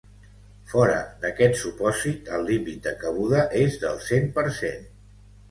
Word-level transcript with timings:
Fora 0.69 0.95
d’aquest 1.25 1.59
supòsit, 1.63 2.31
el 2.39 2.47
límit 2.49 2.81
de 2.89 2.95
cabuda 3.05 3.45
és 3.61 3.79
del 3.85 4.03
cent 4.09 4.27
per 4.41 4.49
cent. 4.63 4.91